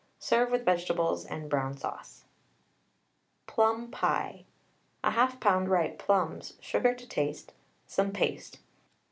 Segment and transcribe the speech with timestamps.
[0.17, 2.23] Serve with vegetables and brown sauce.
[3.45, 4.45] PLUM PIE.
[5.03, 5.67] 1/2 lb.
[5.69, 7.53] ripe plums, sugar to taste,
[7.85, 8.57] some paste.